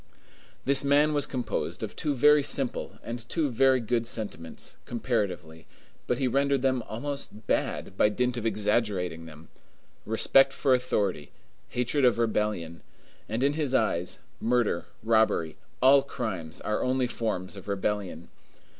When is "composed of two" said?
1.27-2.15